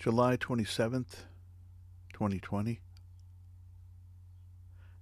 [0.00, 1.26] July 27th,
[2.14, 2.80] 2020.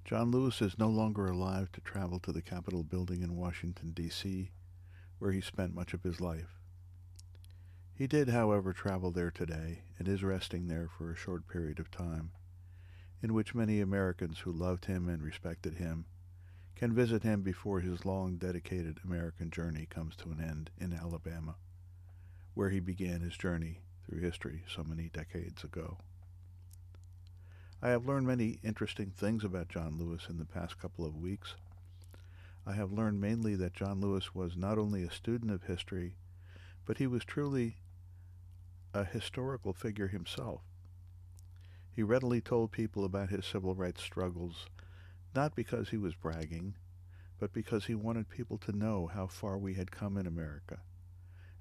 [0.05, 4.51] John Lewis is no longer alive to travel to the Capitol building in Washington, D.C.,
[5.21, 6.59] where he spent much of his life.
[7.95, 11.93] He did, however, travel there today and is resting there for a short period of
[11.93, 12.33] time,
[13.23, 16.07] in which many Americans who loved him and respected him
[16.75, 21.55] can visit him before his long dedicated American journey comes to an end in Alabama,
[22.55, 23.79] where he began his journey
[24.09, 25.99] through history so many decades ago.
[27.83, 31.55] I have learned many interesting things about John Lewis in the past couple of weeks.
[32.67, 36.17] I have learned mainly that John Lewis was not only a student of history,
[36.87, 37.77] but he was truly
[38.95, 40.63] a historical figure himself.
[41.95, 44.67] He readily told people about his civil rights struggles
[45.35, 46.75] not because he was bragging,
[47.39, 50.81] but because he wanted people to know how far we had come in America,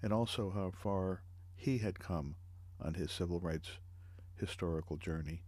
[0.01, 1.21] and also how far
[1.57, 2.35] he had come
[2.79, 3.71] on his civil rights
[4.35, 5.41] historical journey.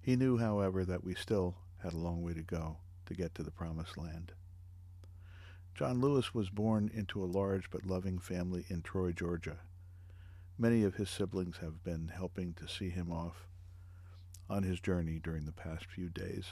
[0.00, 3.42] He knew, however, that we still had a long way to go to get to
[3.42, 4.32] the promised land.
[5.74, 9.58] John Lewis was born into a large but loving family in Troy, Georgia.
[10.56, 13.46] Many of his siblings have been helping to see him off
[14.48, 16.46] on his journey during the past few days.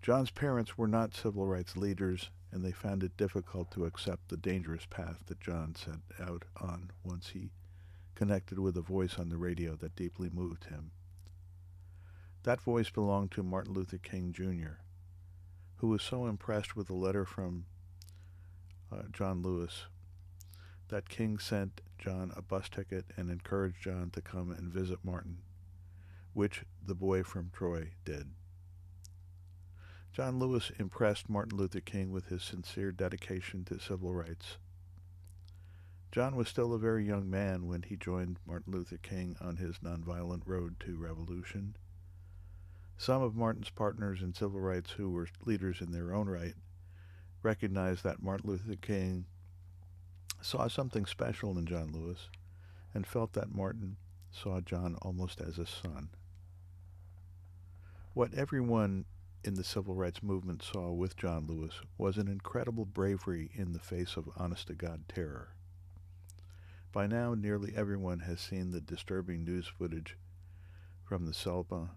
[0.00, 4.36] John's parents were not civil rights leaders, and they found it difficult to accept the
[4.36, 7.50] dangerous path that John set out on once he
[8.14, 10.90] connected with a voice on the radio that deeply moved him.
[12.42, 14.80] That voice belonged to Martin Luther King Jr.,
[15.76, 17.64] who was so impressed with a letter from
[18.92, 19.86] uh, John Lewis
[20.88, 25.38] that King sent John a bus ticket and encouraged John to come and visit Martin,
[26.34, 28.28] which the boy from Troy did.
[30.12, 34.58] John Lewis impressed Martin Luther King with his sincere dedication to civil rights.
[36.10, 39.78] John was still a very young man when he joined Martin Luther King on his
[39.78, 41.76] nonviolent road to revolution.
[42.98, 46.54] Some of Martin's partners in civil rights who were leaders in their own right
[47.42, 49.24] recognized that Martin Luther King
[50.42, 52.28] saw something special in John Lewis
[52.92, 53.96] and felt that Martin
[54.30, 56.10] saw John almost as a son.
[58.12, 59.06] What everyone
[59.44, 63.80] in the civil rights movement saw with John Lewis was an incredible bravery in the
[63.80, 65.48] face of honest to God terror.
[66.92, 70.16] By now, nearly everyone has seen the disturbing news footage
[71.04, 71.90] from the Selma,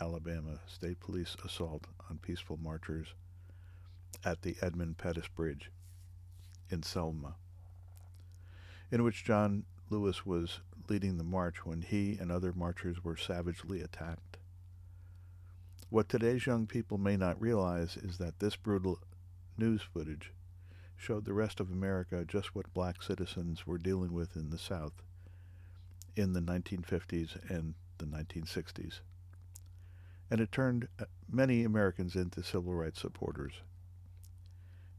[0.00, 3.14] Alabama State Police assault on peaceful marchers
[4.24, 5.70] at the Edmund Pettus Bridge
[6.70, 7.36] in Selma,
[8.90, 13.80] in which John Lewis was leading the march when he and other marchers were savagely
[13.80, 14.33] attacked.
[15.94, 18.98] What today's young people may not realize is that this brutal
[19.56, 20.32] news footage
[20.96, 25.04] showed the rest of America just what black citizens were dealing with in the South
[26.16, 29.02] in the 1950s and the 1960s.
[30.32, 33.52] And it turned uh, many Americans into civil rights supporters.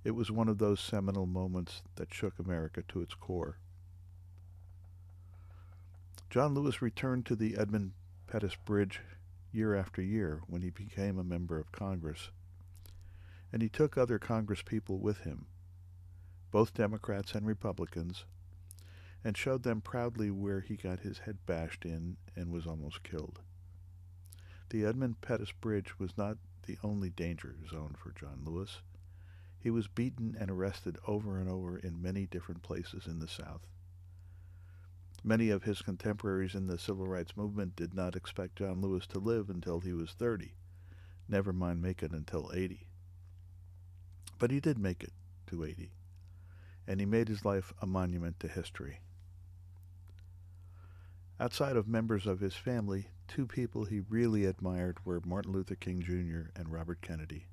[0.06, 3.58] It was one of those seminal moments that shook America to its core.
[6.30, 7.92] John Lewis returned to the Edmund
[8.28, 9.02] Pettus Bridge
[9.56, 12.30] year after year when he became a member of Congress.
[13.54, 15.46] And he took other Congresspeople with him,
[16.52, 18.26] both Democrats and Republicans,
[19.24, 23.40] and showed them proudly where he got his head bashed in and was almost killed.
[24.70, 28.82] The Edmund Pettus Bridge was not the only danger zone for John Lewis.
[29.60, 33.66] He was beaten and arrested over and over in many different places in the South.
[35.28, 39.18] Many of his contemporaries in the civil rights movement did not expect John Lewis to
[39.18, 40.54] live until he was 30,
[41.28, 42.86] never mind make it until 80.
[44.38, 45.14] But he did make it
[45.48, 45.92] to 80,
[46.86, 49.00] and he made his life a monument to history.
[51.40, 56.04] Outside of members of his family, two people he really admired were Martin Luther King
[56.04, 56.52] Jr.
[56.56, 57.48] and Robert Kennedy,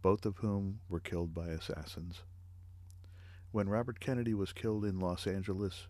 [0.00, 2.22] both of whom were killed by assassins.
[3.50, 5.88] When Robert Kennedy was killed in Los Angeles,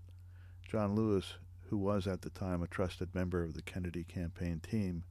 [0.69, 1.35] John Lewis,
[1.69, 5.05] who was at the time a trusted member of the Kennedy campaign team,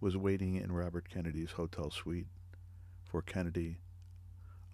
[0.00, 2.26] was waiting in Robert Kennedy's hotel suite
[3.04, 3.78] for Kennedy,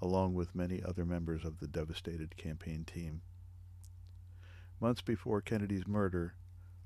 [0.00, 3.20] along with many other members of the devastated campaign team.
[4.81, 6.34] Months before Kennedy's murder,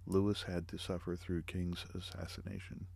[0.07, 2.87] Lewis had to suffer through King's assassination.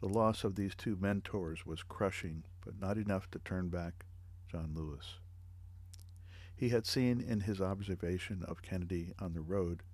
[0.00, 4.04] The loss of these two mentors was crushing, but not enough to turn back
[4.46, 5.18] John Lewis.
[6.58, 9.84] He had seen in his observation of Kennedy on the road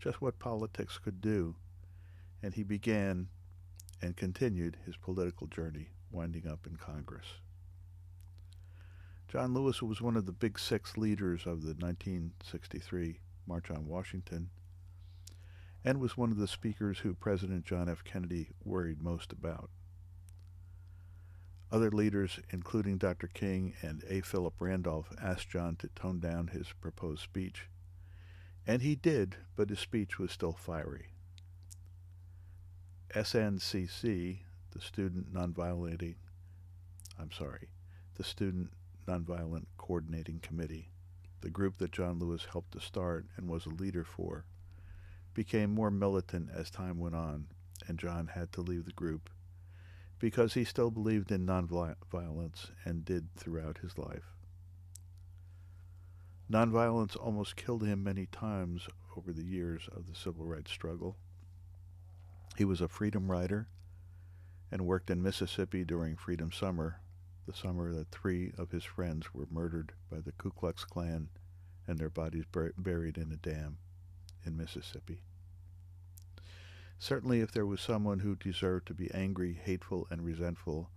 [0.00, 1.54] just what politics could do,
[2.42, 3.28] and he began
[4.00, 7.26] and continued his political journey, winding up in Congress.
[9.28, 14.50] John Lewis was one of the big six leaders of the 1963 March on Washington,
[15.84, 18.02] and was one of the speakers who President John F.
[18.02, 19.70] Kennedy worried most about.
[21.72, 23.28] Other leaders, including Dr.
[23.28, 24.20] King and A.
[24.20, 27.70] Philip Randolph, asked John to tone down his proposed speech.
[28.66, 31.06] And he did, but his speech was still fiery.
[33.14, 34.40] SNCC,
[34.72, 36.16] the Student Nonviolent,
[37.18, 37.70] I'm sorry,
[38.16, 38.70] the Student
[39.08, 40.90] Nonviolent Coordinating Committee,
[41.40, 44.44] the group that John Lewis helped to start and was a leader for,
[45.32, 47.46] became more militant as time went on,
[47.88, 49.30] and John had to leave the group
[50.22, 54.36] because he still believed in nonviolence and did throughout his life.
[56.48, 58.86] Nonviolence almost killed him many times
[59.16, 61.16] over the years of the civil rights struggle.
[62.56, 63.66] He was a freedom rider
[64.70, 67.00] and worked in Mississippi during Freedom Summer,
[67.48, 71.30] the summer that three of his friends were murdered by the Ku Klux Klan
[71.88, 73.78] and their bodies bur- buried in a dam
[74.46, 75.24] in Mississippi.
[77.02, 80.88] Certainly, if there was someone who deserved to be angry, hateful, and resentful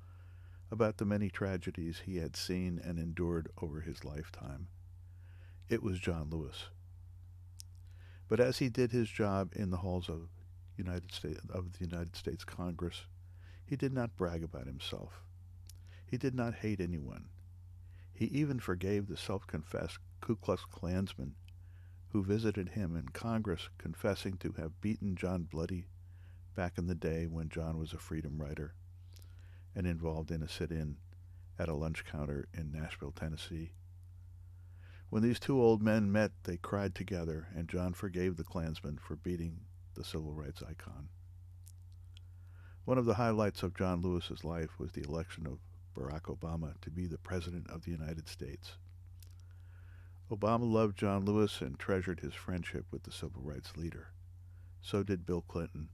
[0.70, 4.68] about the many tragedies he had seen and endured over his lifetime,
[5.68, 6.66] it was John Lewis.
[8.28, 10.30] But as he did his job in the halls of,
[10.78, 13.08] United States, of the United States Congress,
[13.66, 15.24] he did not brag about himself.
[16.06, 17.30] He did not hate anyone.
[18.14, 21.34] He even forgave the self-confessed Ku Klux Klansmen
[22.10, 25.88] who visited him in Congress confessing to have beaten John Bloody
[26.56, 28.74] back in the day when John was a freedom rider
[29.76, 30.98] and involved in a sit-in
[31.60, 33.74] at a lunch counter in Nashville, Tennessee.
[35.10, 39.16] When these two old men met, they cried together, and John forgave the Klansmen for
[39.16, 39.62] beating
[39.96, 41.10] the civil rights icon.
[42.86, 45.60] One of the highlights of John Lewis's life was the election of
[45.96, 48.78] Barack Obama to be the President of the United States.
[50.32, 54.08] Obama loved John Lewis and treasured his friendship with the civil rights leader.
[54.82, 55.90] So did Bill Clinton.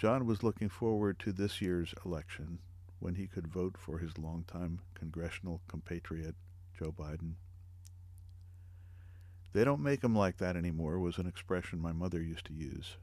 [0.00, 2.60] John was looking forward to this year's election
[3.00, 6.36] when he could vote for his longtime congressional compatriot,
[6.72, 7.34] Joe Biden.
[9.52, 12.96] They don't make 'em like that anymore was an expression my mother used to use.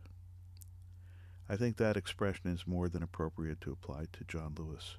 [1.47, 4.97] I think that expression is more than appropriate to apply to John Lewis.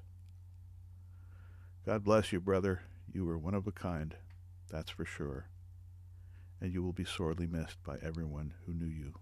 [1.85, 2.83] God bless you, brother.
[3.11, 4.15] You were one of a kind,
[4.69, 5.49] that's for sure.
[6.61, 9.19] And you will be sorely missed by everyone who knew you.